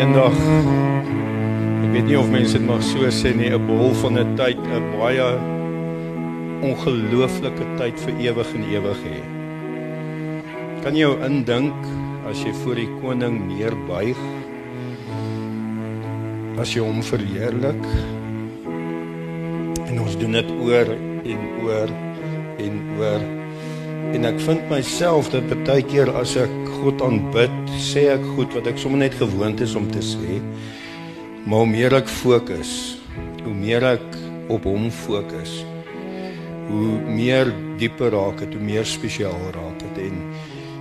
[0.00, 0.32] Eendag
[1.84, 4.56] ek weet nie of mense dit mag so sê nie, 'n bol van 'n tyd,
[4.56, 5.26] 'n baie
[6.64, 9.20] ongelooflike tyd vir ewig en ewig hê.
[10.82, 11.76] Kan jy jou indink
[12.30, 14.22] as jy voor die koning neerbuig?
[16.56, 17.84] As jy hom verheerlik?
[19.84, 20.88] En ons doen dit oor
[21.24, 21.90] en oor
[22.56, 23.22] en oor.
[24.14, 28.68] En ek vind myself dat baie keer as ek God aanbid, sê ek goed wat
[28.70, 30.38] ek sommer net gewoond is om te sê.
[31.44, 32.72] Maar hoe meer ek fokus,
[33.44, 34.16] hoe meer ek
[34.52, 35.60] op hom fokus,
[36.70, 40.24] hoe meer dieper raak dit, hoe meer spesiaal raak dit en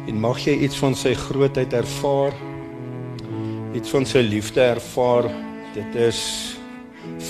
[0.09, 2.33] en mag jy iets van sy grootheid ervaar,
[3.77, 5.27] iets van sy liefde ervaar.
[5.75, 6.21] Dit is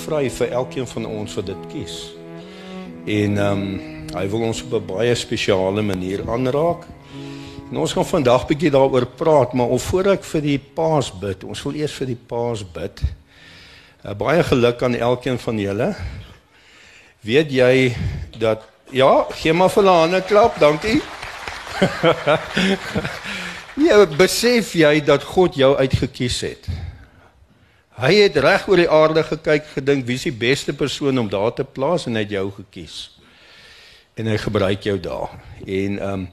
[0.06, 1.98] vry vir elkeen van ons wat dit kies.
[3.04, 6.88] En ehm um, hy wil ons op 'n baie spesiale manier aanraak.
[7.70, 11.44] En ons gaan vandag bietjie daaroor praat, maar of voor ek vir die Paas bid,
[11.46, 12.98] ons wil eers vir die Paas bid.
[14.02, 15.86] Uh, baie geluk aan elkeen van julle.
[17.22, 17.94] Weet jy
[18.42, 20.98] dat ja, gee maar vir 'n hande klap, dankie.
[23.86, 26.66] ja, besef jy dat God jou uitgekies het?
[28.02, 31.54] Hy het reg oor die aarde gekyk, gedink wie is die beste persoon om daar
[31.54, 33.10] te plaas en hy het jou gekies.
[34.18, 35.38] En hy gebruik jou daar.
[35.66, 36.32] En ehm um,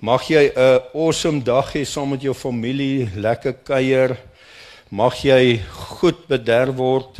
[0.00, 4.16] Mag jy 'n awesome dag hê saam met jou familie, lekker kuier.
[4.88, 7.18] Mag jy goed bederf word.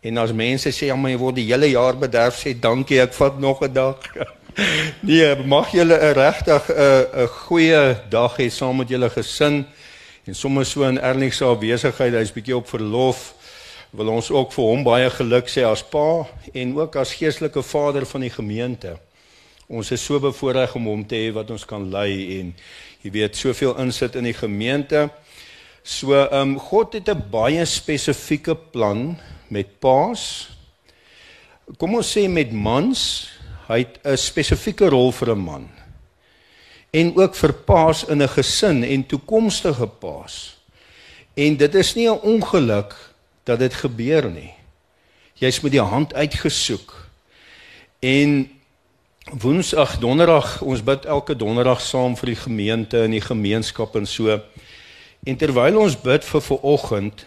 [0.00, 3.12] En as mense sê ja, maar jy word die hele jaar bederf, sê dankie, ek
[3.12, 3.98] vat nog 'n dag.
[5.02, 9.66] nee, mag julle 'n regtig 'n 'n goeie dag hê saam met julle gesin.
[10.26, 13.34] En sommer so in Erling se afwesigheid, hy's bietjie op verlof.
[13.90, 18.06] Wil ons ook vir hom baie geluk sê as pa en ook as geestelike vader
[18.06, 19.05] van die gemeente.
[19.66, 22.52] Ons is so bevoorreg om hom te hê wat ons kan lei en
[23.02, 25.08] jy weet soveel insit in die gemeente.
[25.82, 29.18] So ehm um, God het 'n baie spesifieke plan
[29.50, 30.50] met paas.
[31.78, 33.28] Kom ons sê met mans,
[33.66, 35.68] hy het 'n spesifieke rol vir 'n man.
[36.92, 40.56] En ook vir paas in 'n gesin en toekomstige paas.
[41.34, 42.94] En dit is nie 'n ongeluk
[43.44, 44.54] dat dit gebeur nie.
[45.34, 46.94] Jy's met die hand uitgesoek.
[48.00, 48.55] En
[49.26, 54.36] Woensdag, donderdag, ons bid elke donderdag saam vir die gemeente en die gemeenskap en so.
[55.26, 57.24] En terwyl ons bid vir vanoggend,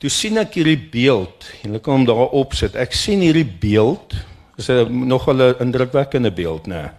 [0.00, 1.44] toe sien ek hierdie beeld.
[1.60, 2.78] Julle kan hom daar opsit.
[2.80, 4.16] Ek sien hierdie beeld.
[4.56, 6.94] Dit is 'n nogal 'n indrukwekkende beeld, né?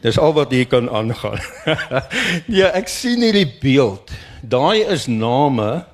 [0.00, 1.42] Dis al wat hier kan aangaan.
[2.60, 4.12] ja, ek sien hierdie beeld.
[4.42, 5.84] Daai is name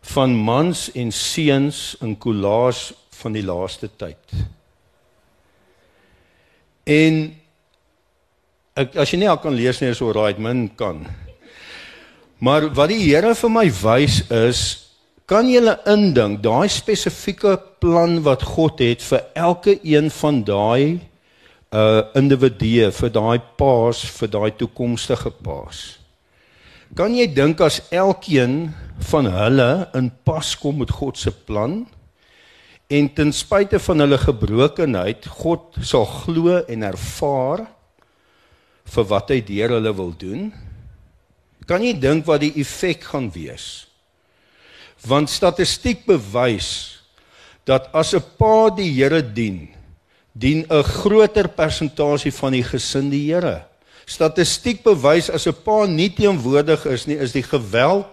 [0.00, 4.22] van mans en seuns in Kolaas van die laaste tyd.
[6.88, 7.16] En
[8.78, 11.02] ek as jy nie al kan lees nie is so right min kan.
[12.40, 14.60] Maar wat die Here vir my wys is
[15.28, 15.60] kan jy
[15.90, 21.00] indink daai spesifieke plan wat God het vir elke een van daai
[21.68, 25.98] uh individue vir daai paas vir daai toekomstige paas.
[26.96, 28.70] Kan jy dink as elkeen
[29.10, 31.82] van hulle in pas kom met God se plan?
[32.88, 37.66] En ten spyte van hulle gebrokenheid, God sal glo en ervaar
[38.88, 40.46] vir wat hy deur hulle wil doen.
[41.68, 43.88] Kan jy dink wat die effek gaan wees?
[45.04, 46.98] Want statistiek bewys
[47.68, 49.68] dat as 'n pa die Here dien,
[50.32, 53.64] dien 'n groter persentasie van die gesin die Here.
[54.06, 58.08] Statistiek bewys as 'n pa nie teenwoordig is nie, is die geweld,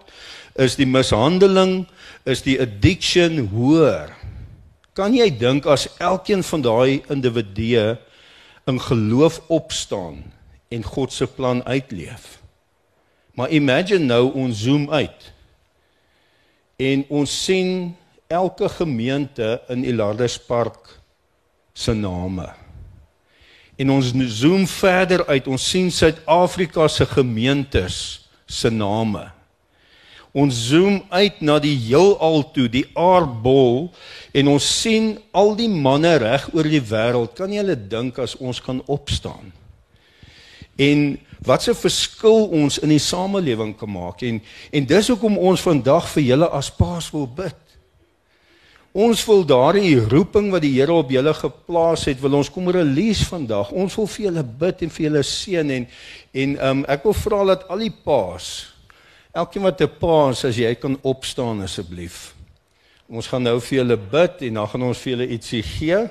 [0.56, 1.88] is die mishandeling,
[2.26, 4.15] is die addiction hoër.
[4.96, 7.98] Kan jy dink as elkeen van daai individue
[8.66, 10.22] in geloof opstaan
[10.72, 12.38] en God se plan uitleef?
[13.36, 15.32] Maar imagine nou ons zoom uit.
[16.80, 17.92] En ons sien
[18.32, 20.96] elke gemeente in Elardespark
[21.76, 22.48] se name.
[23.76, 27.98] En ons zoom verder uit, ons sien Suid-Afrika se gemeentes
[28.48, 29.35] se name.
[30.36, 33.86] Ons zoom uit na die heelal toe, die aardbol
[34.36, 37.38] en ons sien al die manne reg oor die wêreld.
[37.38, 39.54] Kan jy hulle dink as ons kan opstaan?
[40.76, 44.42] En wat 'n verskil ons in die samelewing kan maak en
[44.72, 47.56] en dis hoekom ons vandag vir julle as paas wil bid.
[48.92, 53.26] Ons wil daardie roeping wat die Here op julle geplaas het, wil ons kom release
[53.26, 53.72] vandag.
[53.72, 55.88] Ons wil vir julle bid en vir julle seën en
[56.34, 58.75] en um, ek wil vra dat al die paas
[59.36, 62.34] Elkeen wat 'n pa is, as jy kan opstaan asseblief.
[63.10, 66.10] Ons gaan nou vir julle bid en dan gaan ons vir julle ietsie gee.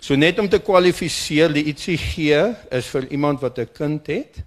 [0.00, 4.40] So net om te kwalifiseer, die ietsie gee is vir iemand wat 'n kind het.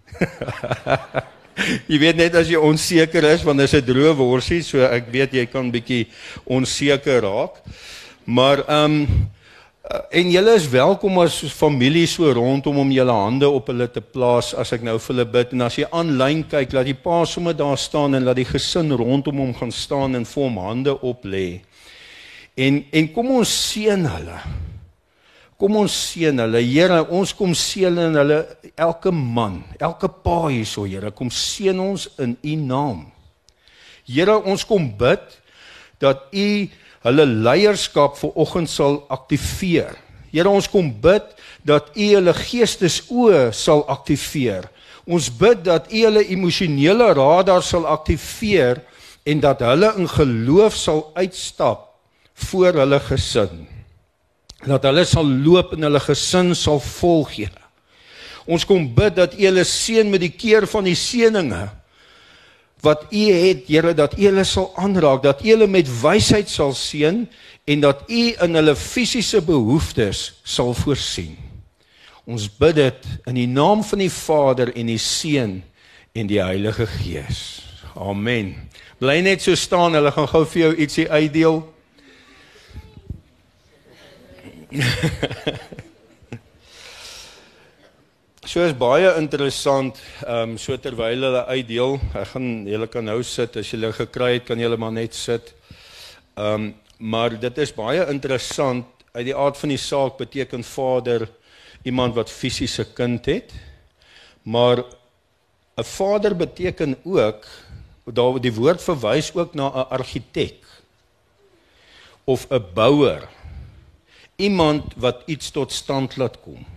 [1.92, 5.06] jy weet net as jy onseker is want dit is 'n droë worsie, so ek
[5.12, 6.08] weet jy kan bietjie
[6.44, 7.62] onseker raak.
[8.26, 9.30] Maar ehm um,
[10.10, 14.54] en julle is welkom as familie so rondom om julle hande op hulle te plaas
[14.58, 17.54] as ek nou vir hulle bid en as jy aanlyn kyk, laat die pa sommer
[17.58, 21.28] daar staan en laat die gesin rondom hom gaan staan en vir hom hande op
[21.30, 21.62] lê.
[22.58, 24.40] En en kom ons seën hulle.
[25.60, 26.62] Kom ons seën hulle.
[26.66, 28.40] Here, ons kom seën hulle
[28.76, 33.06] elke man, elke pa hierso, Here, kom seën ons in U naam.
[34.10, 35.38] Here, ons kom bid
[36.02, 36.50] dat U
[37.06, 39.94] hulle leierskap vir oggend sal aktiveer.
[40.34, 41.28] Here, ons kom bid
[41.66, 44.68] dat U hulle geestesoë sal aktiveer.
[45.06, 48.82] Ons bid dat U hulle emosionele radar sal aktiveer
[49.26, 51.88] en dat hulle in geloof sal uitstap
[52.50, 53.66] voor hulle gesin
[54.66, 57.62] dat hulle sal loop en hulle gesin sal volg Here.
[58.46, 61.66] Ons kom bid dat U hulle seën met die keer van die seëninge
[62.86, 66.74] wat U het, Here, dat U hulle sal aanraak, dat U hulle met wysheid sal
[66.78, 67.26] seën
[67.66, 71.36] en dat U in hulle fisiese behoeftes sal voorsien.
[72.26, 75.60] Ons bid dit in die naam van die Vader en die Seun
[76.16, 77.62] en die Heilige Gees.
[77.96, 78.56] Amen.
[79.00, 81.64] Bly net so staan, hulle gaan gou vir jou ietsie uitdeel.
[88.46, 93.24] so is baie interessant, ehm um, so terwyl hulle uitdeel, ek gaan julle kan nou
[93.26, 95.54] sit as julle gekry het, kan julle maar net sit.
[96.38, 101.26] Ehm um, maar dit is baie interessant uit die aard van die saak beteken vader
[101.84, 103.52] iemand wat fisiese kind het.
[104.44, 104.84] Maar
[105.78, 107.48] 'n vader beteken ook
[108.06, 110.62] daar die woord verwys ook na 'n argitek
[112.24, 113.28] of 'n bouer
[114.36, 116.75] iemand wat iets tot stand laat kom.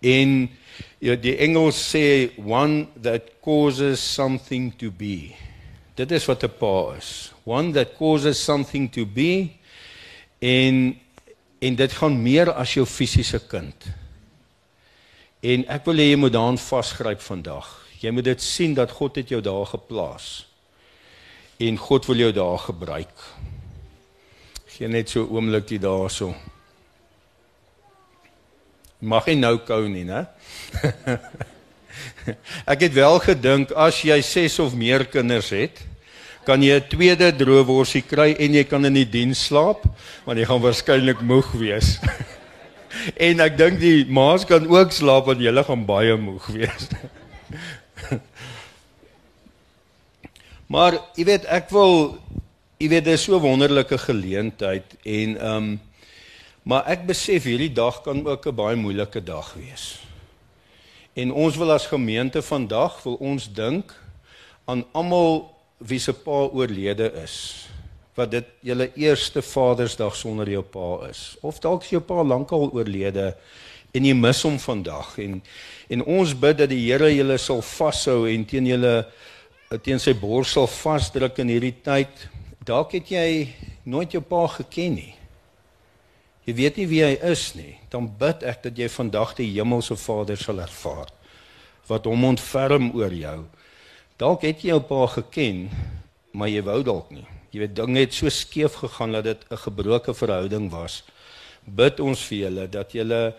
[0.00, 0.50] En
[0.98, 5.34] ja die Engels sê one that causes something to be.
[5.94, 7.32] Dit is wat 'n pa is.
[7.44, 9.50] One that causes something to be
[10.38, 10.98] en
[11.58, 13.84] en dit gaan meer as jou fisiese kind.
[15.40, 17.68] En ek wil hê jy moet daaraan vasgryp vandag.
[18.00, 20.46] Jy moet dit sien dat God het jou daar geplaas.
[21.60, 23.24] En God wil jou daar gebruik.
[24.66, 26.34] Gee net so oomblikie daarso.
[29.00, 30.26] Mag hy nou kou nie, né?
[32.72, 35.80] Ek het wel gedink as jy 6 of meer kinders het,
[36.44, 39.84] kan jy 'n tweede droëworsie kry en jy kan in die diens slaap,
[40.24, 41.98] want jy gaan waarskynlik moeg wees.
[43.28, 46.88] en ek dink die ma's kan ook slaap want hulle gaan baie moeg wees.
[50.72, 52.20] maar jy weet ek wil
[52.80, 55.80] Jy weet dit is so 'n wonderlike geleentheid en ehm um,
[56.62, 60.00] maar ek besef hierdie dag kan ook 'n baie moeilike dag wees.
[61.14, 63.94] En ons wil as gemeente vandag wil ons dink
[64.64, 67.66] aan almal wie se pa oorlede is.
[68.14, 73.34] Wat dit julle eerste Vadersdag sonder jou pa is of dalk jou pa lankal oorlede
[73.92, 75.42] en jy mis hom vandag en
[75.90, 79.06] en ons bid dat die Here julle sal vashou en teen julle
[79.82, 82.28] teen sy bors sal vasdruk in hierdie tyd
[82.66, 83.48] dalk het jy
[83.84, 85.14] nooit jou pa geken nie.
[86.50, 87.76] Jy weet nie wie hy is nie.
[87.92, 91.12] Dan bid ek dat jy vandag die hemelse Vader sal ervaar
[91.86, 93.36] wat hom ontferm oor jou.
[94.18, 95.64] Dalk het jy jou pa geken,
[96.34, 97.24] maar jy wou dalk nie.
[97.50, 101.02] Jy weet dinge het so skeef gegaan dat dit 'n gebroke verhouding was.
[101.66, 103.34] Bid ons vir julle dat julle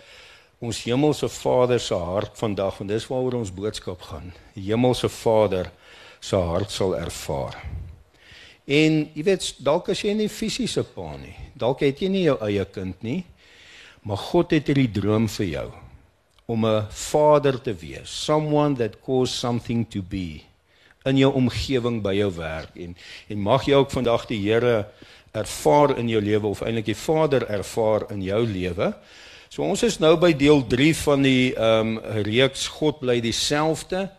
[0.60, 4.34] ons hemelse Vader se hart vandag en dis waaroor ons boodskap gaan.
[4.56, 5.72] Die hemelse Vader
[6.20, 7.60] se hart sal ervaar.
[8.72, 12.38] En jy weet dalk as jy nie fisiese pa nie, dalk het jy nie jou
[12.46, 13.22] eie kind nie,
[14.08, 15.68] maar God het hierdie droom vir jou
[16.48, 20.42] om 'n vader te wees, someone that cause something to be
[21.06, 22.96] in jou omgewing by jou werk en
[23.30, 24.86] en mag jy ook vandag die Here
[25.32, 28.94] ervaar in jou lewe of eintlik die Vader ervaar in jou lewe.
[29.50, 34.10] So ons is nou by deel 3 van die ehm um, reeks God bly dieselfde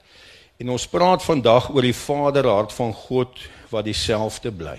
[0.62, 3.40] en ons praat vandag oor die Vaderhart van God
[3.72, 4.76] wat dieselfde bly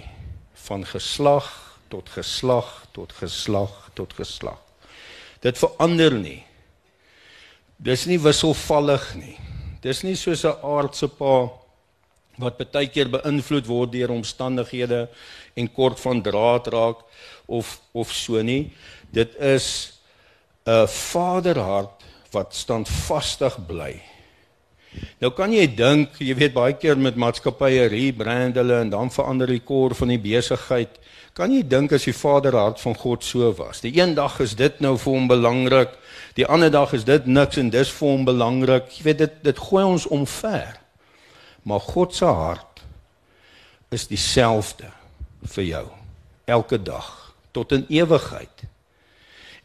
[0.64, 1.50] van geslag
[1.92, 4.62] tot geslag tot geslag tot geslag.
[5.44, 6.40] Dit verander nie.
[7.76, 9.36] Dis nie wisselvallig nie.
[9.84, 11.52] Dis nie soos 'n aardse pa
[12.40, 15.10] wat baie keer beïnvloed word deur omstandighede
[15.56, 17.04] en kort van draad raak
[17.46, 18.72] of of so nie.
[19.12, 20.00] Dit is
[20.66, 24.13] 'n vaderhart wat standvastig bly
[25.24, 29.48] Nou kan jy dink, jy weet baie keer met maatskappye rebrand hulle en dan verander
[29.48, 31.00] die kor van die besigheid.
[31.34, 33.82] Kan jy dink as die Vaderhart van God so was?
[33.82, 35.96] Die een dag is dit nou vir hom belangrik,
[36.38, 38.92] die ander dag is dit niks en dis vir hom belangrik.
[38.98, 40.78] Jy weet dit dit gooi ons omver.
[41.64, 42.84] Maar God se hart
[43.94, 44.90] is dieselfde
[45.56, 45.88] vir jou
[46.46, 47.10] elke dag
[47.54, 48.68] tot in ewigheid.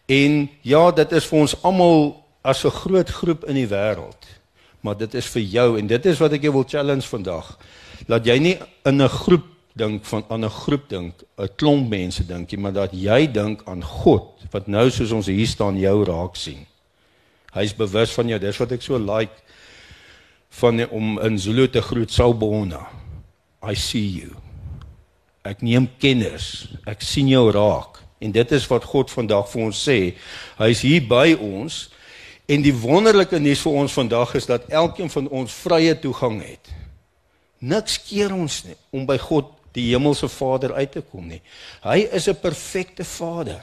[0.08, 4.37] En ja, dit is vir ons almal as 'n groot groep in die wêreld.
[4.80, 7.58] Maar dit is vir jou en dit is wat ek jou wil challenge vandag.
[8.06, 9.46] Laat jy nie in 'n groep
[9.78, 13.62] dink van aan 'n groep dink, 'n klomp mense dink jy, maar dat jy dink
[13.66, 16.66] aan God wat nou soos ons hier staan jou raak sien.
[17.52, 18.38] Hy's bewus van jou.
[18.38, 19.32] Dis wat ek so like
[20.60, 22.86] van om in Zulu te groet Sawubona.
[23.62, 24.36] I see you.
[25.44, 26.68] Ek neem kennis.
[26.86, 28.02] Ek sien jou raak.
[28.20, 29.98] En dit is wat God vandag vir ons sê.
[30.58, 31.88] Hy's hier by ons.
[32.48, 36.70] En die wonderlike nuus vir ons vandag is dat elkeen van ons vrye toegang het.
[37.60, 41.42] Niks keer ons nie om by God die hemelse Vader uit te kom nie.
[41.84, 43.60] Hy is 'n perfekte Vader.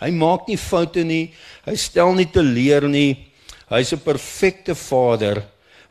[0.00, 1.32] Hy maak nie foute nie.
[1.64, 3.26] Hy stel nie teleur nie.
[3.68, 5.42] Hy's 'n perfekte Vader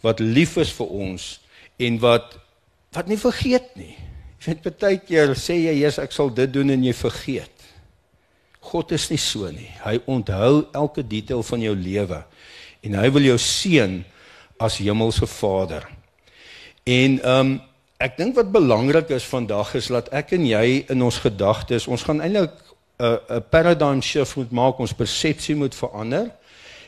[0.02, 1.40] wat lief is vir ons
[1.80, 2.38] en wat
[2.92, 3.96] wat nie vergeet nie.
[4.40, 7.59] Jy weet baie keer sê jy, "Jesus, ek sal dit doen" en jy vergeet.
[8.70, 9.70] God is nie so nie.
[9.84, 12.24] Hy onthou elke detail van jou lewe
[12.86, 14.00] en hy wil jou seën
[14.62, 15.88] as hemelse Vader.
[16.86, 17.58] En ehm um,
[18.00, 22.04] ek dink wat belangrik is vandag is dat ek en jy in ons gedagtes, ons
[22.08, 22.54] gaan eintlik
[23.00, 26.32] 'n 'n paradigm shift moet maak, ons persepsie moet verander.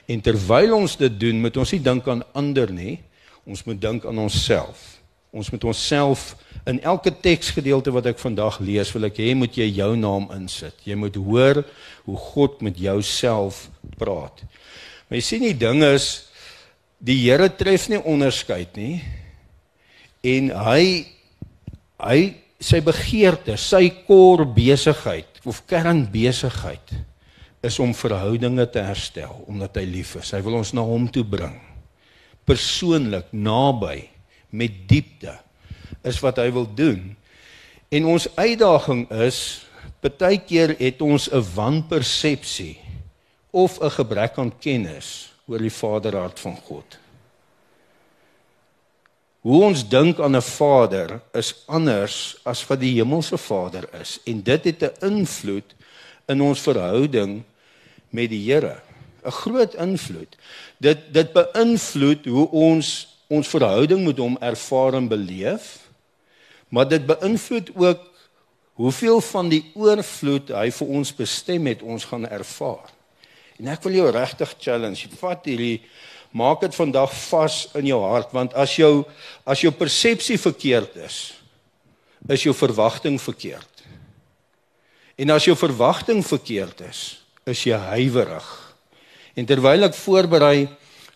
[0.07, 2.99] En terwyl ons dit doen, moet ons nie dink aan ander nie.
[3.45, 5.00] Ons moet dink aan onsself.
[5.31, 6.33] Ons moet onsself
[6.67, 10.75] in elke teksgedeelte wat ek vandag lees, wil ek hê moet jy jou naam insit.
[10.83, 11.63] Jy moet hoor
[12.03, 13.69] hoe God met jouself
[13.99, 14.43] praat.
[15.07, 16.27] Maar jy sien die ding is
[17.01, 18.99] die Here tref nie onderskeid nie
[20.21, 20.83] en hy
[22.01, 22.19] hy
[22.61, 26.93] sy begeerte, sy kor besigheid of kernbesigheid
[27.65, 30.35] is om verhoudinge te herstel omdat hy lief is.
[30.35, 31.55] Hy wil ons na hom toe bring.
[32.45, 34.10] Persoonlik naby
[34.51, 35.39] met diepte
[36.07, 37.15] is wat hy wil doen.
[37.91, 39.65] En ons uitdaging is
[40.01, 42.77] baie keer het ons 'n wanpersepsie
[43.51, 46.97] of 'n gebrek aan kennis oor die Vaderhart van God.
[49.41, 54.41] Hoe ons dink aan 'n Vader is anders as wat die hemelse Vader is en
[54.41, 55.75] dit het 'n invloed
[56.27, 57.43] in ons verhouding
[58.09, 58.81] met die Here.
[59.25, 60.37] 'n Groot invloed.
[60.77, 65.73] Dit dit beïnvloed hoe ons ons verhouding met hom ervaar en beleef.
[66.69, 68.07] Maar dit beïnvloed ook
[68.81, 72.91] hoeveel van die oorvloed hy vir ons bestem het ons gaan ervaar.
[73.61, 75.09] En ek wil jou regtig challenge.
[75.19, 75.81] Vat hierdie
[76.31, 79.03] maak dit vandag vas in jou hart want as jou
[79.43, 81.19] as jou persepsie verkeerd is
[82.31, 83.83] is jou verwagting verkeerd
[85.19, 87.01] en as jou verwagting verkeerd is
[87.51, 88.47] is jy huiwerig
[89.35, 90.69] en terwyl ek voorberei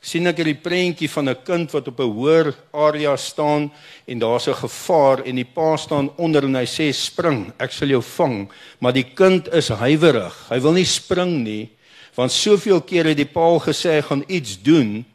[0.06, 3.72] sien ek hierdie prentjie van 'n kind wat op 'n hoër area staan
[4.06, 7.88] en daar's 'n gevaar en die pa staan onder en hy sê spring ek sal
[7.88, 11.70] jou vang maar die kind is huiwerig hy wil nie spring nie
[12.16, 15.06] want soveel kere het die pa gesê hy gaan iets doen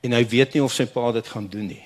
[0.00, 1.82] en hy weet nie of sy pa dit gaan doen nie.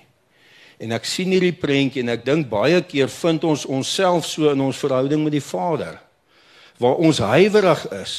[0.80, 4.62] En ek sien hierdie prentjie en ek dink baie keer vind ons onsself so in
[4.64, 5.98] ons verhouding met die Vader
[6.80, 8.14] waar ons huiwerig is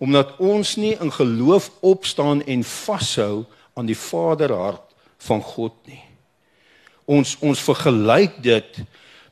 [0.00, 4.94] omdat ons nie in geloof opstaan en vashou aan die Vaderhart
[5.26, 6.02] van God nie.
[7.10, 8.80] Ons ons vergelyk dit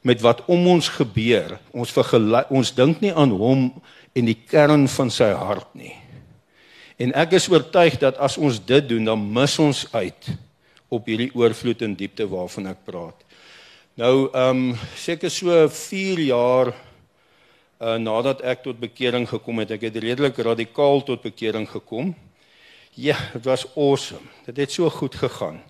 [0.07, 1.59] met wat om ons gebeur.
[1.73, 3.71] Ons vergelyk ons dink nie aan hom
[4.15, 5.95] en die kern van sy hart nie.
[6.99, 10.31] En ek is oortuig dat as ons dit doen, dan mis ons uit
[10.91, 13.27] op hierdie oorvloed en diepte waarvan ek praat.
[13.99, 16.73] Nou, ehm um, seker so 4 jaar
[17.79, 22.11] uh nadat ek tot bekering gekom het, ek het redelik radikaal tot bekering gekom.
[22.99, 24.27] Ja, dit was awesome.
[24.45, 25.61] Dit het so goed gegaan.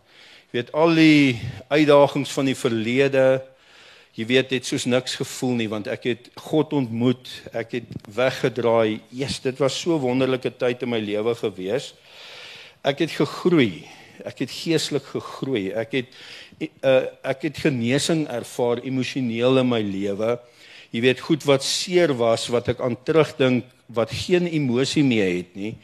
[0.49, 3.25] Jy weet al die uitdagings van die verlede,
[4.17, 9.03] jy weet dit soos niks gevoel nie want ek het God ontmoet, ek het weggedraai.
[9.13, 11.91] Jesus, dit was so wonderlike tyd in my lewe gewees.
[12.81, 13.85] Ek het gegroei.
[14.25, 15.69] Ek het geestelik gegroei.
[15.77, 16.17] Ek het
[16.81, 20.39] uh, ek het genesing ervaar emosioneel in my lewe.
[20.97, 25.53] Jy weet goed wat seer was wat ek aan terugdink wat geen emosie meer het
[25.57, 25.75] nie.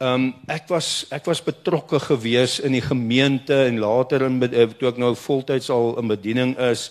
[0.00, 4.88] Um ek was ek was betrokke gewees in die gemeente en later in eh, toe
[4.88, 6.86] ek nou voltyds al in bediening is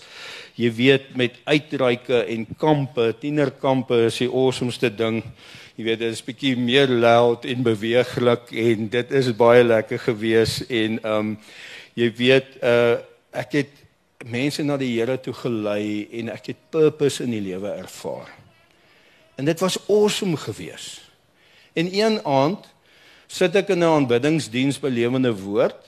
[0.53, 5.23] jy weet met uitreike en kampe, tienerkampe is die awesomeste ding.
[5.73, 10.59] Jy weet dit is bietjie meer loud en beweeglik en dit is baie lekker gewees
[10.69, 11.35] en ehm um,
[11.97, 12.99] jy weet uh
[13.33, 13.77] ek het
[14.29, 18.29] mense na die Here toe gelei en ek het purpose in die lewe ervaar.
[19.33, 20.99] En dit was awesome gewees.
[21.73, 22.75] En een aand
[23.29, 25.86] sit ek in 'n aanbiddingsdiens by Lewende Woord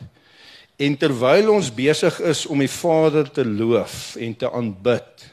[0.81, 5.25] En terwyl ons besig is om die Vader te loof en te aanbid,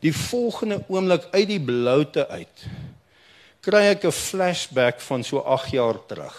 [0.00, 2.62] die volgende oomblik uit die bloute uit,
[3.60, 6.36] kry ek 'n flashback van so 8 jaar terug.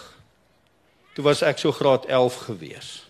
[1.14, 3.06] Toe was ek so graad 11 gewees.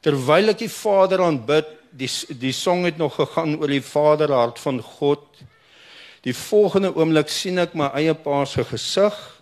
[0.00, 4.82] Terwyl ek die Vader aanbid, die die song het nog gegaan oor die Vaderhart van
[4.82, 5.22] God.
[6.22, 9.35] Die volgende oomblik sien ek my eie pa se gesig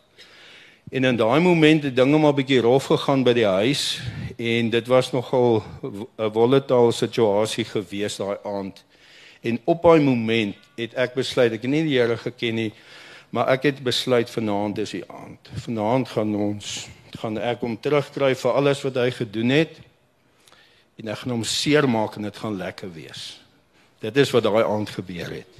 [0.94, 3.98] en in daai oomblik het dinge maar bietjie rof gegaan by die huis
[4.38, 8.84] en dit was nogal 'n volatile situasie gewees daai aand.
[9.42, 12.72] En op daai oomblik het ek besluit ek het nie die Here geken nie,
[13.30, 15.50] maar ek het besluit vanaand is die aand.
[15.54, 19.80] Vanaand gaan ons gaan ek hom terugkry vir alles wat hy gedoen het
[20.98, 23.40] en ek gaan hom seermaak en dit gaan lekker wees.
[23.98, 25.54] Dit is wat daai aand gebeur het.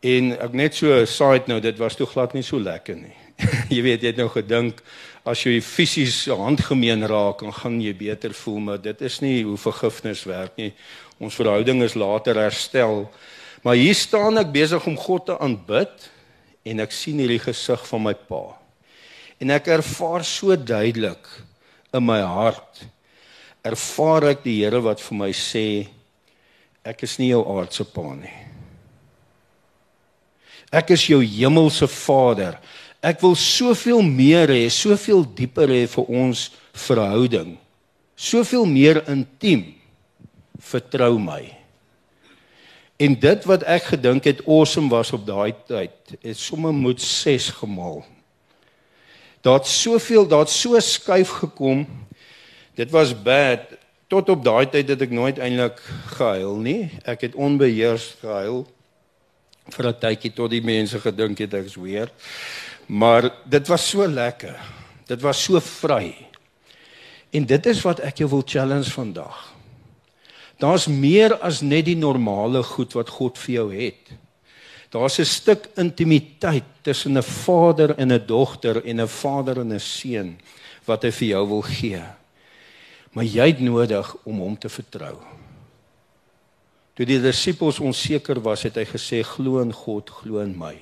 [0.00, 3.27] En ek net so side nou, dit was toe glad nie so lekker nie.
[3.74, 4.82] jy weet jy het nou gedink
[5.28, 9.58] as jy fisies handgemeen raak, dan gaan jy beter voel, maar dit is nie hoe
[9.60, 10.70] vergifnis werk nie.
[11.20, 13.04] Ons verhouding is later herstel.
[13.66, 16.08] Maar hier staan ek besig om God te aanbid
[16.68, 18.44] en ek sien hierdie gesig van my pa.
[19.42, 21.28] En ek ervaar so duidelik
[21.94, 22.86] in my hart
[23.66, 25.66] ervaar ek die Here wat vir my sê
[26.86, 28.34] ek is nie jou aardse pa nie.
[30.72, 32.58] Ek is jou hemelse Vader.
[33.04, 37.54] Ek wil soveel meer hê, soveel dieper hê vir ons verhouding.
[38.18, 39.74] Soveel meer intiem.
[40.58, 41.44] Vertrou my.
[42.98, 47.52] En dit wat ek gedink het awesome was op daai tyd, het sommer moet 6
[47.60, 48.02] gemaal.
[49.46, 51.86] Daar't soveel, daar't so skuif gekom
[52.78, 53.74] Dit was bad
[54.06, 55.80] tot op daai tyd het ek nooit eintlik
[56.14, 56.82] gehuil nie.
[57.02, 58.62] Ek het onbeheers gehuil
[59.74, 62.06] vir 'n tydjie tot die mense gedink het ek's weer.
[62.88, 64.56] Maar dit was so lekker.
[65.06, 66.14] Dit was so vry.
[67.30, 69.36] En dit is wat ek jou wil challenge vandag.
[70.58, 74.16] Daar's meer as net die normale goed wat God vir jou het.
[74.90, 79.80] Daar's 'n stuk intimiteit tussen 'n vader en 'n dogter en 'n vader en 'n
[79.80, 80.40] seun
[80.84, 82.02] wat hy vir jou wil gee
[83.18, 85.16] maar jy het nodig om hom te vertrou.
[86.94, 90.74] Toe die disippels onseker was, het hy gesê glo in God, glo in my.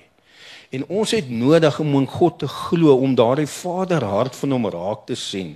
[0.77, 5.07] En ons het nodig om in God te glo om daardie Vaderhart van hom raak
[5.09, 5.55] te sien.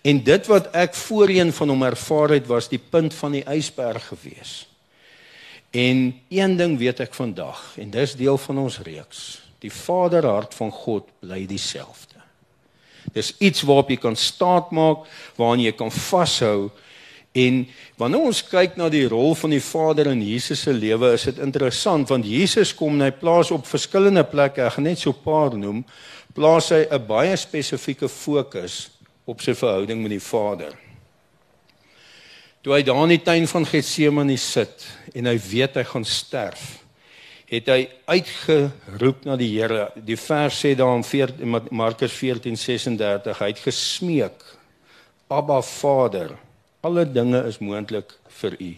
[0.00, 4.06] En dit wat ek voorheen van hom ervaar het, was die punt van die ysberg
[4.08, 4.62] gewees.
[5.70, 9.42] En een ding weet ek vandag en dis deel van ons reeks.
[9.60, 12.16] Die Vaderhart van God bly dieselfde.
[13.12, 15.04] Dis iets waarop jy kan staatmaak,
[15.36, 16.70] waaraan jy kan vashou.
[17.38, 17.58] En
[18.00, 21.40] wanneer ons kyk na die rol van die Vader in Jesus se lewe, is dit
[21.44, 25.22] interessant want Jesus kom en hy plaas op verskillende plekke, ek gaan net so 'n
[25.24, 25.84] paar noem,
[26.34, 28.90] plaas hy 'n baie spesifieke fokus
[29.26, 30.72] op sy verhouding met die Vader.
[32.62, 36.82] Toe hy daar in die tuin van Getsemane sit en hy weet hy gaan sterf,
[37.48, 39.92] het hy uitgeroep na die Here.
[39.94, 44.44] Die vers sê daar in Markus 14:36, hy het gesmeek:
[45.30, 46.36] "Abba Vader,
[46.80, 48.72] alle dinge is moontlik vir U.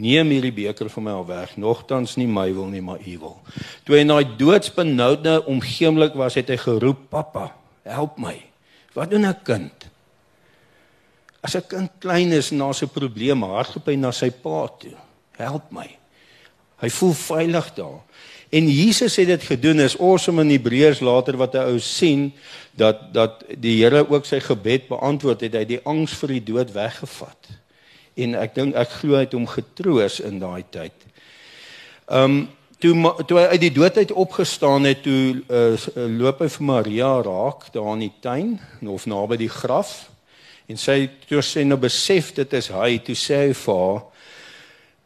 [0.00, 3.40] Neem hierdie beker van my af weg, nogtans nie my wil nie, maar U wil."
[3.84, 8.36] Toe hy in daai doodsbenoude omgeemlik was, het hy geroep: "Pappa, help my."
[8.94, 9.90] Wat doen 'n kind?
[11.40, 14.96] As 'n kind klein is na 'n probleem hardloop hy na sy pa toe.
[15.36, 15.88] Help my.
[16.80, 18.00] Hy voel veilig daar.
[18.50, 22.32] En Jesus het dit gedoen is awesome in Hebreërs later wat hy ou sien
[22.74, 26.72] dat dat die Here ook sy gebed beantwoord het hy die angs vir die dood
[26.74, 27.50] weggevat.
[28.18, 31.06] En ek dink ek glo hy het hom getroos in daai tyd.
[32.10, 32.48] Um
[32.82, 32.94] toe
[33.28, 35.76] toe hy uit die dood uit opgestaan het toe uh,
[36.10, 38.54] loop hy vir Maria raak daar in die tuin
[38.88, 40.08] of naby die graf
[40.66, 44.08] en sy toe sê nou besef dit is hy toe sê hy vir haar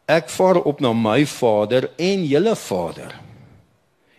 [0.05, 3.15] Ek vaar op na my Vader en julle Vader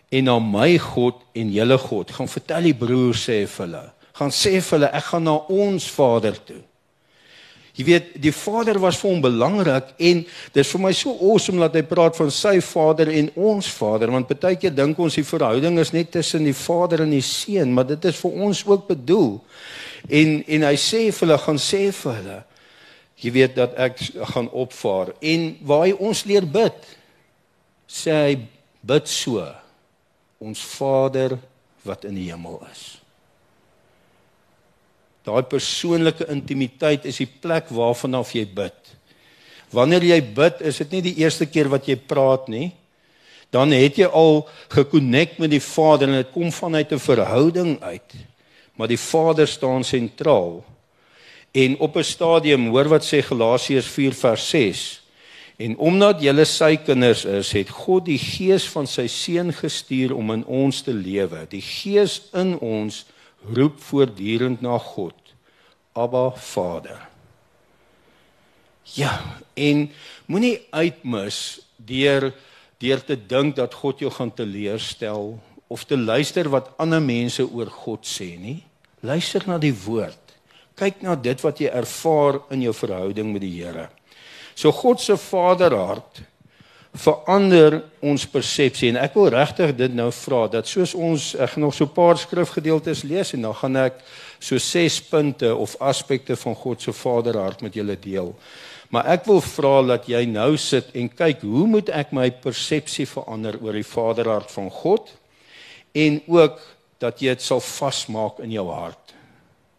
[0.09, 2.13] en na my God en julle God.
[2.15, 3.83] Gaan vertel die broers sê vir hulle.
[4.17, 6.63] Gaan sê vir hulle ek gaan na ons Vader toe.
[7.77, 11.61] Jy weet, die Vader was vir hom belangrik en dit is vir my so awesome
[11.61, 15.27] dat hy praat van sy Vader en ons Vader want baie keer dink ons die
[15.27, 18.87] verhouding is net tussen die Vader en die Seun, maar dit is vir ons ook
[18.89, 19.35] bedoel.
[20.09, 22.39] En en hy sê vir hulle gaan sê vir hulle
[23.17, 24.01] Jy weet dat ek
[24.33, 26.75] gaan opvaar en waar hy ons leer bid.
[27.89, 28.35] Sê hy
[28.85, 29.41] bid so.
[30.39, 31.37] Ons Vader
[31.87, 32.97] wat in die hemel is.
[35.27, 38.93] Daai persoonlike intimiteit is die plek waarvan af jy bid.
[39.75, 42.71] Wanneer jy bid, is dit nie die eerste keer wat jy praat nie.
[43.51, 48.15] Dan het jy al gekonnek met die Vader en dit kom vanuit 'n verhouding uit.
[48.75, 50.63] Maar die Vader staan sentraal
[51.51, 55.01] En op 'n stadium, hoor wat sê Galasiërs 4 vers 6.
[55.57, 60.35] En omdat julle sy kinders is, het God die gees van sy seun gestuur om
[60.35, 61.47] in ons te lewe.
[61.49, 63.05] Die gees in ons
[63.57, 65.17] roep voortdurend na God.
[65.97, 67.01] Abba Vader.
[68.93, 69.17] Ja,
[69.57, 69.87] en
[70.29, 72.31] moenie uitmis deur
[72.77, 75.31] deur te dink dat God jou gaan teleurstel
[75.67, 78.59] of te luister wat ander mense oor God sê nie.
[79.01, 80.21] Luister na die woord.
[80.77, 83.87] Kyk na dit wat jy ervaar in jou verhouding met die Here.
[84.57, 86.23] So God se vaderhart
[86.97, 91.67] verander ons persepsie en ek wil regtig dit nou vra dat soos ons ek gaan
[91.67, 94.01] nog so 'n paar skrifgedeeltes lees en dan gaan ek
[94.39, 98.33] so ses punte of aspekte van God se vaderhart met julle deel.
[98.89, 103.05] Maar ek wil vra dat jy nou sit en kyk hoe moet ek my persepsie
[103.05, 105.11] verander oor die vaderhart van God
[105.93, 106.59] en ook
[106.97, 109.06] dat jy dit sal vasmaak in jou hart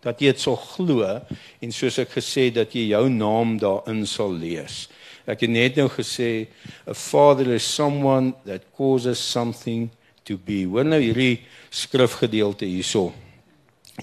[0.05, 4.33] dat jy dit sal glo en soos ek gesê dat jy jou naam daarin sal
[4.35, 4.87] lees.
[5.29, 6.49] Ek het net nou gesê
[6.89, 9.89] a father is someone that causes something
[10.25, 10.65] to be.
[10.65, 13.11] Wanneer nou hierdie skrifgedeelte hierso.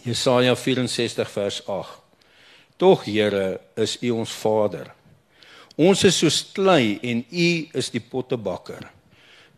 [0.03, 2.01] Jesaja 64 vers 8.
[2.77, 4.91] Tog Here is U ons Vader.
[5.75, 8.83] Ons is soos klei en U is die pottebakker.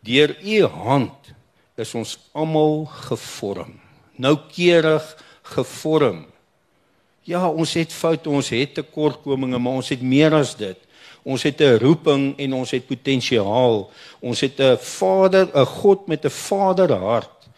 [0.06, 1.32] Deur U hand
[1.78, 3.76] is ons almal gevorm.
[4.18, 5.04] Noukeurig
[5.54, 6.26] gevorm.
[7.28, 10.78] Ja, ons het foute, ons het tekortkominge, maar ons het meer as dit.
[11.28, 13.90] Ons het 'n roeping en ons het potensiaal.
[14.20, 17.48] Ons het 'n Vader, 'n God met 'n Vaderhart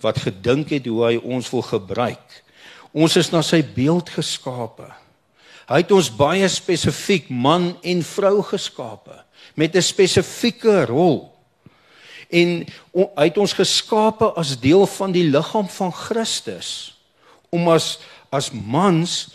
[0.00, 2.42] wat gedink het hoe hy ons wil gebruik.
[2.92, 4.86] Ons is na sy beeld geskape.
[5.68, 11.34] Hy het ons baie spesifiek man en vrou geskape met 'n spesifieke rol.
[12.30, 16.97] En hy het ons geskape as deel van die liggaam van Christus
[17.50, 17.98] om as
[18.30, 19.30] as mans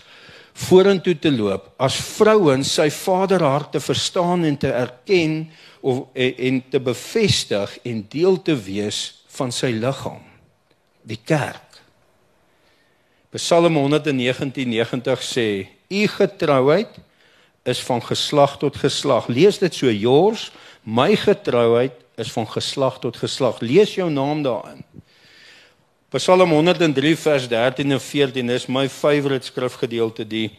[0.54, 5.48] vorentoe te loop, as vrouens sy vaderhart te verstaan en te erken
[5.82, 9.00] of en, en te bevestig en deel te wees
[9.34, 10.22] van sy liggaam,
[11.02, 11.82] die kerk.
[13.34, 17.02] Psalm 119:90 sê: "U getrouheid
[17.66, 20.52] is van geslag tot geslag." Lees dit so: "Yours,
[20.84, 24.86] my getrouheid is van geslag tot geslag." Lees jou naam daarin.
[26.14, 30.52] Psalm 103 vers 13 en 14 is my favourite skrifgedeelte die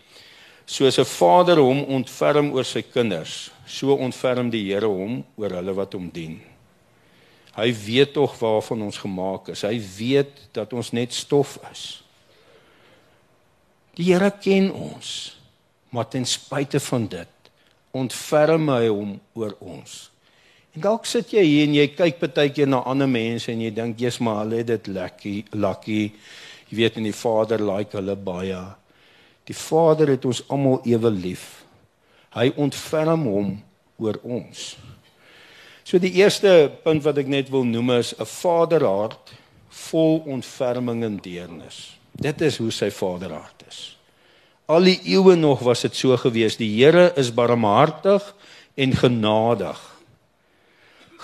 [0.67, 5.75] soos 'n vader hom ontferm oor sy kinders, so ontferm die Here hom oor hulle
[5.75, 6.41] wat hom dien.
[7.55, 9.63] Hy weet tog waarvan ons gemaak is.
[9.63, 12.03] Hy weet dat ons net stof is.
[13.95, 15.37] Die Here ken ons,
[15.91, 17.29] maar ten spyte van dit
[17.93, 20.11] ontferm hy hom oor ons.
[20.75, 24.01] En dalk sit jy hier en jy kyk partykeer na ander mense en jy dink
[24.03, 26.09] jy's maar hulle het dit lucky, lucky.
[26.67, 28.59] Jy weet en die Vader like hulle baie.
[29.47, 31.63] Die Vader het ons almal ewe lief.
[32.35, 33.55] Hy ontferm hom
[34.03, 34.73] oor ons.
[35.87, 39.31] So die eerste punt wat ek net wil noem is 'n vaderhart
[39.71, 41.95] vol ontferming en deernis.
[42.11, 43.97] Dit is hoe sy vaderhart is.
[44.67, 46.57] Al die eeue nog was dit so gewees.
[46.57, 48.35] Die Here is barmhartig
[48.75, 49.94] en genadig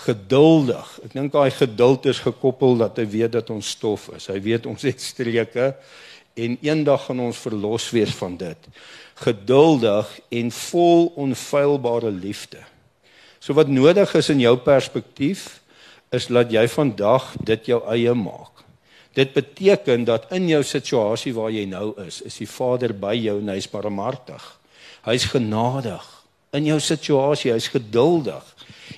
[0.04, 0.88] geduldig.
[1.04, 4.28] Ek dink daai geduld is gekoppel dat hy weet dat ons stof is.
[4.30, 5.74] Hy weet ons het streke
[6.40, 8.68] en eendag gaan ons verlos wees van dit.
[9.20, 12.62] Geduldig en vol onfeilbare liefde.
[13.40, 15.58] So wat nodig is in jou perspektief
[16.14, 18.64] is dat jy vandag dit jou eie maak.
[19.16, 23.40] Dit beteken dat in jou situasie waar jy nou is, is die Vader by jou
[23.40, 24.42] en hy's barmhartig.
[25.06, 26.06] Hy's genadig
[26.54, 28.46] in jou situasie, hy's geduldig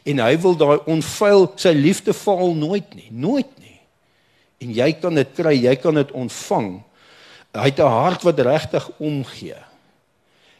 [0.04, 3.80] en hy wil daai onfeil sy liefde val nooit nie, nooit nie.
[4.62, 6.82] En jy kan dit kry, jy kan dit ontvang.
[7.52, 9.58] Hy het 'n hart wat regtig omgee.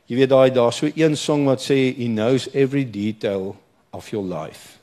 [0.07, 3.57] Jy weet daai daar so een song wat sê he knows every detail
[3.91, 4.79] of your life.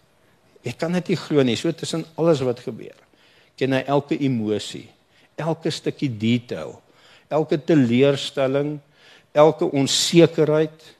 [0.63, 2.95] Ek kan dit nie glo nie, so tussen alles wat gebeur.
[3.57, 4.87] Ken hy elke emosie,
[5.35, 6.81] elke stukkie detail,
[7.29, 8.79] elke teleurstelling,
[9.31, 10.95] elke onsekerheid,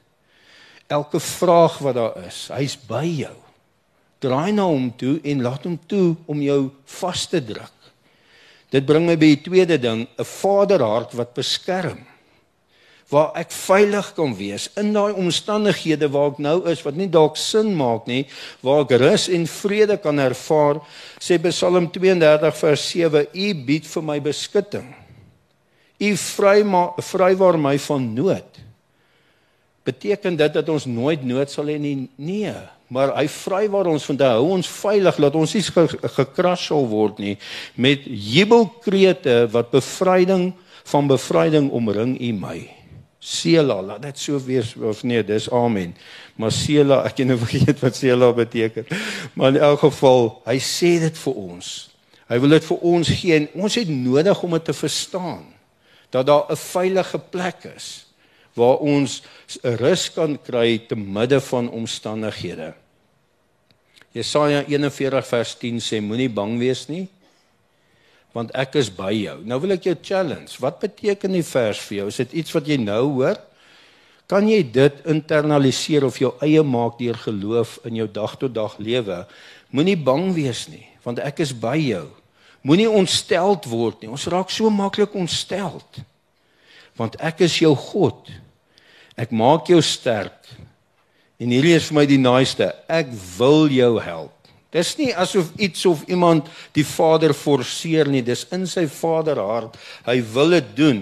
[0.90, 2.48] elke vraag wat daar is.
[2.52, 3.36] Hy's by jou
[4.20, 6.60] draai na hom toe en laat hom toe om jou
[7.00, 7.76] vas te druk.
[8.70, 12.06] Dit bring my by die tweede ding, 'n vaderhart wat beskerm.
[13.10, 17.36] Waar ek veilig kan wees in daai omstandighede waar ek nou is wat nie dalk
[17.36, 18.26] sin maak nie,
[18.62, 20.80] waar ek rus en vrede kan ervaar,
[21.18, 24.94] sê Psalm 32 vers 7, U bied vir my beskutting.
[25.98, 28.69] U vry maar vrywaar my van nood.
[29.84, 32.08] Beteken dit dat ons nooit nood sal hê nie?
[32.16, 32.54] Nee
[32.90, 35.62] maar hy vry waar ons vandag hou ons veilig laat ons nie
[36.16, 37.36] gekras sal word nie
[37.78, 40.50] met jubelkrete wat bevryding
[40.90, 42.58] van bevryding omring u my
[43.20, 45.90] Sela, laat dit so wees of nee, dis amen.
[46.40, 48.86] Maar Sela, ek het nou vergeet wat Sela beteken.
[49.36, 51.68] Maar in elk geval, hy sê dit vir ons.
[52.32, 55.44] Hy wil dit vir ons gee en ons het nodig om dit te verstaan
[56.08, 57.90] dat daar 'n veilige plek is
[58.58, 59.20] waar ons
[59.62, 62.72] rus kan kry te midde van omstandighede.
[64.16, 67.06] Jesaja 41 vers 10 sê moenie bang wees nie
[68.36, 69.40] want ek is by jou.
[69.46, 70.54] Nou wil ek jou challenge.
[70.62, 72.10] Wat beteken die vers vir jou?
[72.12, 73.40] Is dit iets wat jy nou hoor?
[74.30, 78.76] Kan jy dit internaliseer of jou eie maak deur geloof in jou dag tot dag
[78.78, 79.24] lewe?
[79.74, 82.06] Moenie bang wees nie, want ek is by jou.
[82.62, 84.12] Moenie ontsteld word nie.
[84.12, 86.02] Ons raak so maklik ontsteld.
[87.00, 88.28] Want ek is jou God.
[89.16, 90.44] Ek maak jou sterk.
[91.40, 92.68] En hierdie is vir my die naaste.
[92.92, 93.08] Ek
[93.38, 94.36] wil jou help.
[94.70, 99.74] Dis nie asof iets of iemand die Vader forceer nie, dis in sy Vaderhart.
[100.06, 101.00] Hy wil dit doen.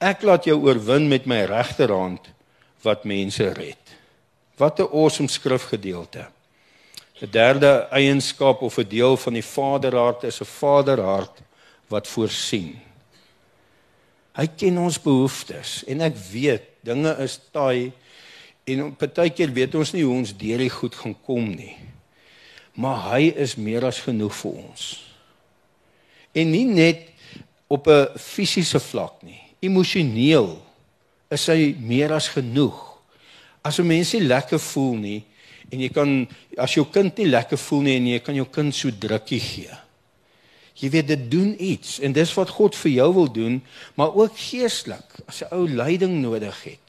[0.00, 2.30] Ek laat jou oorwin met my regterhand
[2.86, 3.96] wat mense red.
[4.56, 6.28] Wat 'n awesome skrifgedeelte.
[7.20, 11.42] 'n Derde eienskap of 'n deel van die Vaderhart is 'n Vaderhart
[11.88, 12.80] wat voorsien.
[14.38, 17.92] Hy ken ons behoeftes en ek weet dinge is taai
[18.64, 21.76] en partykeer weet ons nie hoe ons deur die goed gaan kom nie
[22.80, 24.84] maar hy is meer as genoeg vir ons.
[26.36, 27.10] En nie net
[27.68, 30.58] op 'n fisiese vlak nie, emosioneel
[31.30, 32.78] is hy meer as genoeg.
[33.62, 35.24] As 'n mens nie lekker voel nie
[35.70, 38.74] en jy kan as jou kind nie lekker voel nie en jy kan jou kind
[38.74, 39.76] so drukkie gee.
[40.74, 43.60] Jy weet dit doen iets en dis wat God vir jou wil doen,
[43.94, 46.86] maar ook geestelik as 'n ou leiding nodig het.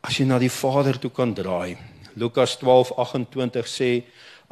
[0.00, 1.76] As jy na die Vader toe kan draai.
[2.14, 4.02] Lukas 12:28 sê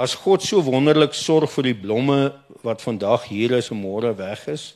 [0.01, 2.33] As God so wonderlik sorg vir die blomme
[2.65, 4.75] wat vandag hier is en môre weg is,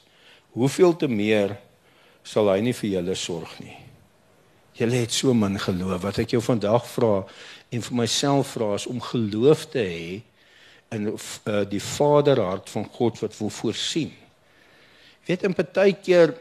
[0.53, 1.57] hoeveel te meer
[2.23, 3.77] sal hy nie vir julle sorg nie.
[4.77, 6.03] Julle het so min geloof.
[6.03, 7.25] Wat ek jou vandag vra
[7.73, 10.21] en vir myself vra is om geloof te hê
[10.95, 14.13] in uh, die Vaderhart van God wat wil voorsien.
[15.27, 16.35] Weet in partykeer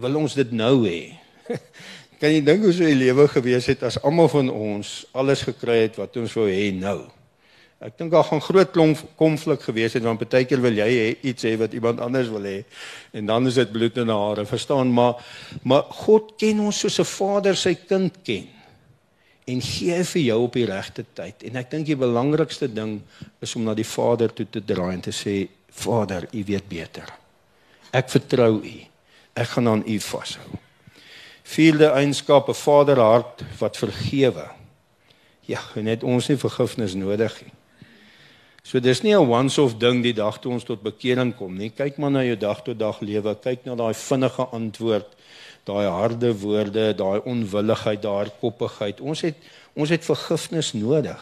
[0.00, 1.12] wil ons dit nou hê.
[2.22, 5.88] kan jy dink hoe so 'n lewe gewees het as almal van ons alles gekry
[5.88, 7.10] het wat ons wou hê nou?
[7.82, 11.08] Ek dink daar gaan groot klomp konflik gewees het want baie keer wil jy hê
[11.26, 12.62] iets hê wat iemand anders wil hê
[13.12, 14.92] en dan is dit bloed in die hare, verstaan?
[14.94, 15.18] Maar
[15.66, 18.46] maar God ken ons soos 'n vader sy kind ken
[19.44, 21.42] en gee vir jou op die regte tyd.
[21.48, 23.00] En ek dink die belangrikste ding
[23.42, 27.08] is om na die Vader toe te draai en te sê Vader, U weet beter.
[27.92, 28.76] Ek vertrou U.
[29.34, 30.60] Ek gaan aan U vashou.
[31.42, 34.50] Vierde eienskap, 'n vaderhart wat vergewe.
[35.46, 37.52] Ja, net ons nie vergifnis nodig nie.
[38.62, 41.70] So dis nie 'n once-off ding die dag toe ons tot bekering kom nie.
[41.70, 43.34] Kyk maar na jou dag tot dag lewe.
[43.34, 45.08] Kyk na daai vinnige antwoord,
[45.68, 49.00] daai harde woorde, daai onwilligheid, daai koppigheid.
[49.00, 51.20] Ons het ons het vergifnis nodig.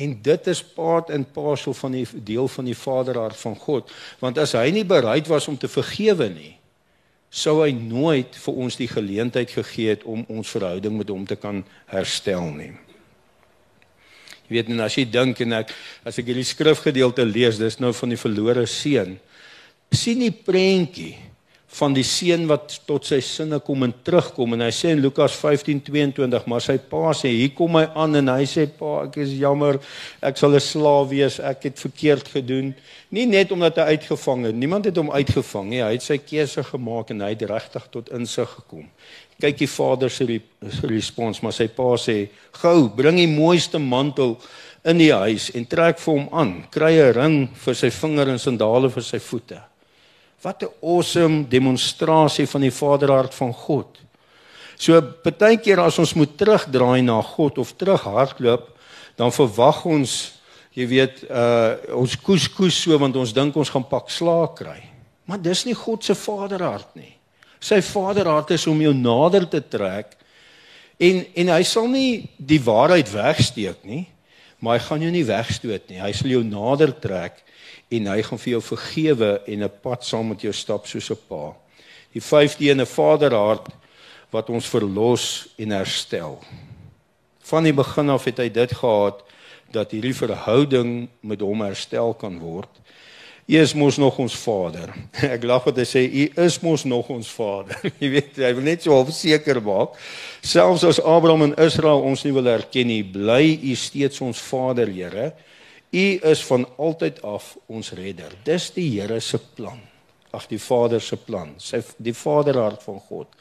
[0.00, 3.92] En dit is part and parcel van die deel van die Vaderhart van God.
[4.20, 6.54] Want as hy nie bereid was om te vergewe nie,
[7.28, 11.36] sou hy nooit vir ons die geleentheid gegee het om ons verhouding met hom te
[11.36, 12.72] kan herstel nie.
[14.46, 15.72] Jy weet en as jy dink en ek
[16.06, 19.18] as ek hierdie skrifgedeelte lees, dis nou van die verlore seun.
[19.92, 21.16] sien die prentjie
[21.74, 24.54] van die seun wat tot sy sinne kom en terugkom.
[24.54, 28.32] En hy sê in Lukas 15:22 maar sy pa sê hier kom hy aan en
[28.36, 29.80] hy sê pa ek is jammer.
[30.22, 31.40] Ek sal 'n slaaf wees.
[31.40, 32.74] Ek het verkeerd gedoen.
[33.10, 34.54] Nie net omdat hy uitgevang het.
[34.54, 35.82] Niemand het hom uitgevang nie.
[35.82, 38.88] Hy het sy keuse gemaak en hy het regtig tot insig gekom.
[39.40, 40.40] Kyk die vader se
[40.82, 44.38] respons maar sy pa sê gou bring die mooiste mantel
[44.84, 46.64] in die huis en trek vir hom aan.
[46.70, 49.75] Kry 'n ring vir sy vinger en sandale vir sy voete
[50.42, 53.98] wat 'n awesome demonstrasie van die vaderhart van God.
[54.76, 58.68] So baie keer as ons moet terugdraai na God of terughardloop
[59.16, 60.32] dan verwag ons
[60.76, 64.82] jy weet uh ons koes koes so want ons dink ons gaan pak slaag kry.
[65.24, 67.14] Maar dis nie God se vaderhart nie.
[67.60, 70.12] Sy vaderhart is om jou nader te trek
[71.00, 74.04] en en hy sal nie die waarheid wegsteek nie,
[74.60, 76.00] maar hy gaan jou nie wegstoot nie.
[76.00, 77.40] Hy sal jou nader trek
[77.88, 81.18] en hy gaan vir jou vergewe en 'n pad saam met jou stap soos 'n
[81.28, 81.54] pa.
[82.12, 83.66] Die vyfde een, 'n vaderhart
[84.30, 86.42] wat ons verlos en herstel.
[87.40, 89.22] Van die begin af het hy dit gehad
[89.70, 92.68] dat hierdie verhouding met hom herstel kan word.
[93.46, 94.90] U is mos nog ons Vader.
[95.34, 97.78] Ek lag wat hy sê u is mos nog ons Vader.
[98.02, 99.94] Jy weet, hy wil net so half seker maak.
[100.42, 104.90] Selfs as Abraham en Israel ons nie wil erken nie, bly u steeds ons Vader,
[104.90, 105.30] Here.
[105.90, 108.32] U is van altyd af ons redder.
[108.44, 109.80] Dis die Here se plan.
[110.36, 113.32] ag die Vader se plan, sy die Vaderhart van God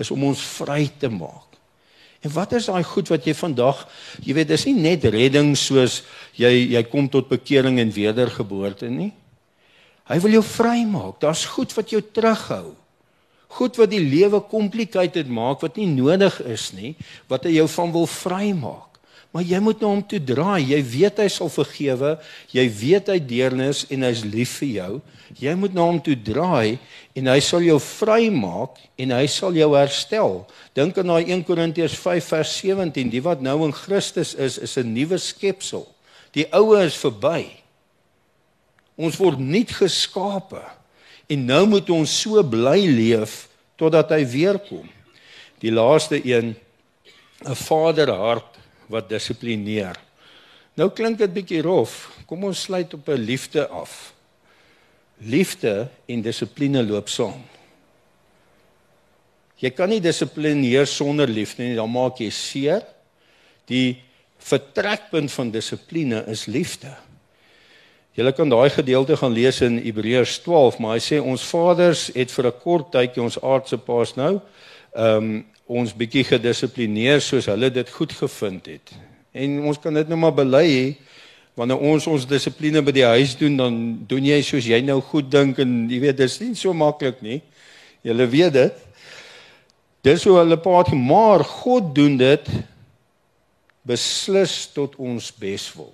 [0.00, 1.58] is om ons vry te maak.
[2.24, 3.82] En wat is daai goed wat jy vandag,
[4.24, 6.00] jy weet, dis nie net redding soos
[6.38, 9.10] jy jy kom tot bekering en wedergeboorte nie.
[10.08, 11.18] Hy wil jou vrymaak.
[11.20, 12.74] Daar's goed wat jou terughou.
[13.54, 16.94] Goed wat die lewe complicated maak wat nie nodig is nie,
[17.30, 18.93] wat hy jou van wil vrymaak.
[19.34, 20.62] Maar jy moet na hom toe draai.
[20.62, 22.12] Jy weet hy sal vergewe.
[22.54, 24.90] Jy weet hy deernis en hy's lief vir jou.
[25.40, 26.78] Jy moet na hom toe draai
[27.18, 30.38] en hy sal jou vrymaak en hy sal jou herstel.
[30.78, 33.10] Dink aan daai 1 Korintiërs 5 vers 17.
[33.10, 35.82] Die wat nou in Christus is, is 'n nuwe skepsel.
[36.30, 37.50] Die ou is verby.
[38.94, 40.62] Ons word nuut geskape.
[41.26, 44.86] En nou moet ons so bly leef totdat hy weer kom.
[45.58, 46.54] Die laaste een
[47.42, 48.54] 'n vaderhart
[48.88, 49.96] wat dissiplineer.
[50.74, 52.10] Nou klink dit bietjie rof.
[52.26, 54.12] Kom ons sluit op 'n liefde af.
[55.18, 57.42] Liefde en dissipline loop saam.
[59.56, 62.82] Jy kan nie dissiplineer sonder liefde nie, dan maak jy seer.
[63.66, 64.02] Die
[64.38, 66.90] vertrekpunt van dissipline is liefde.
[68.14, 72.30] Jy kan daai gedeelte gaan lees in Hebreërs 12, maar hy sê ons vaders het
[72.30, 74.40] vir 'n kort tydjie ons aardse paas nou
[74.94, 78.92] ehm um, ons bietjie gedissiplineer soos hulle dit goed gevind het.
[79.32, 80.96] En ons kan dit nou maar bely
[81.56, 85.30] wanneer ons ons dissipline by die huis doen dan doen jy soos jy nou goed
[85.30, 87.40] dink en jy weet dis nie so maklik nie.
[88.04, 88.80] Julle weet dit.
[90.04, 92.50] Dis hoe hulle paat maar God doen dit
[93.84, 95.92] beslis tot ons beswil.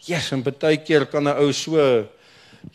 [0.00, 1.76] Jesus, en baie keer kan 'n ou so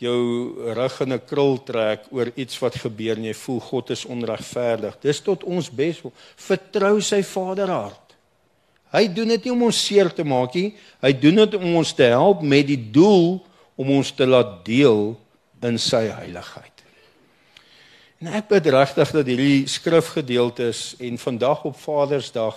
[0.00, 4.04] jou rug in 'n krul trek oor iets wat gebeur en jy voel God is
[4.04, 4.96] onregverdig.
[5.00, 6.00] Dis tot ons bes.
[6.36, 8.06] Vertrou sy Vaderhart.
[8.92, 10.74] Hy doen dit nie om ons seer te maak nie.
[11.02, 13.44] Hy doen dit om ons te help met die doel
[13.76, 15.16] om ons te laat deel
[15.62, 16.72] in sy heiligheid.
[18.22, 22.56] En ek bid regtig dat hierdie skrifgedeeltes en vandag op Vadersdag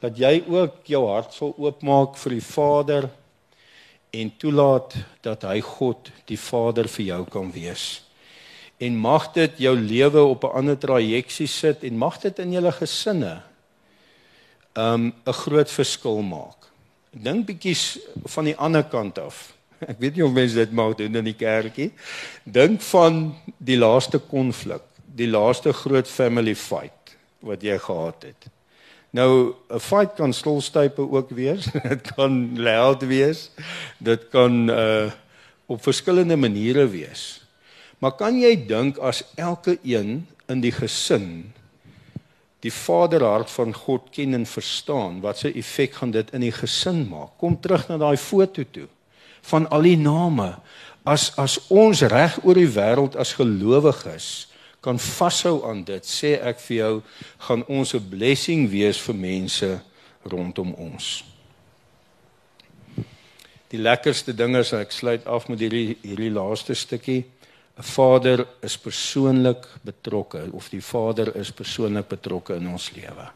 [0.00, 3.08] dat jy ook jou hart sal oopmaak vir die Vader
[4.20, 7.86] en toelaat dat hy God die Vader vir jou kan wees.
[8.80, 12.72] En mag dit jou lewe op 'n ander trajeksie sit en mag dit in julle
[12.72, 13.42] gesinne
[14.74, 16.68] um 'n groot verskil maak.
[17.10, 17.76] Dink bietjie
[18.24, 19.54] van die ander kant af.
[19.90, 21.92] Ek weet nie of mense dit mag doen in die kerkie.
[22.44, 28.48] Dink van die laaste konflik, die laaste groot family fight wat jy gehad het.
[29.16, 31.64] Nou 'n fight kan stolstype ook wees.
[31.88, 33.50] Dit kan loud wees.
[33.98, 35.10] Dit kan uh
[35.66, 37.42] op verskillende maniere wees.
[37.98, 41.52] Maar kan jy dink as elke een in die gesin
[42.60, 47.08] die vaderhart van God ken en verstaan, wat se effek gaan dit in die gesin
[47.08, 47.34] maak?
[47.38, 48.86] Kom terug na daai foto toe
[49.40, 50.54] van al die name.
[51.02, 54.48] As as ons reg oor die wêreld as gelowiges
[54.86, 56.92] kan vashou aan dit, sê ek vir jou,
[57.48, 59.70] gaan ons 'n blessing wees vir mense
[60.22, 61.24] rondom ons.
[63.68, 67.24] Die lekkerste ding is ek sluit af met hierdie hierdie laaste stukkie.
[67.78, 73.26] 'n Vader is persoonlik betrokke of die Vader is persoonlik betrokke in ons lewe.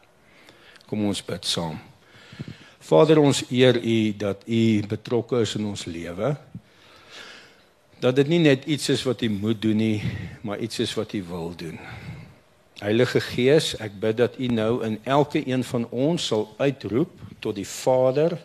[0.86, 1.80] Kom ons bid saam.
[2.78, 6.36] Vader, ons eer U dat U betrokke is in ons lewe
[8.00, 10.00] dat dit nie net iets is wat jy moet doen nie,
[10.42, 11.76] maar iets is wat jy wil doen.
[12.80, 17.12] Heilige Gees, ek bid dat U nou in elke een van ons sal uitroep
[17.44, 18.38] tot die Vader,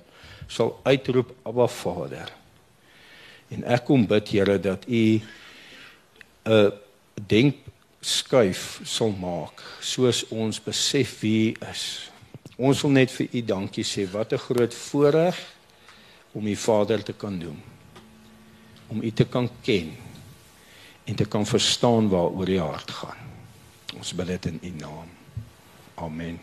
[0.52, 2.34] sal uitroep Abba Vader.
[3.56, 5.22] En ek kom bid Here dat U
[6.44, 6.72] 'n
[7.16, 7.56] denk
[8.02, 12.12] skuif sal maak soos ons besef wie U is.
[12.58, 14.04] Ons wil net vir U dankie sê.
[14.12, 15.38] Wat 'n groot voorreg
[16.34, 17.75] om U Vader te kan doen
[18.88, 19.94] om U te kan ken
[21.04, 23.24] en te kan verstaan waaroor U hart gaan.
[23.96, 25.10] Ons bid dit in U naam.
[25.96, 26.40] Amen.